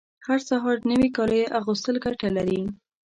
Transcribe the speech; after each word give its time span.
هر 0.27 0.39
سهار 0.49 0.77
نوي 0.91 1.09
کالیو 1.17 1.51
اغوستل 1.59 1.95
ګټه 2.05 2.29
لري 2.37 2.61